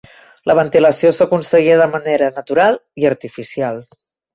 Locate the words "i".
3.05-3.11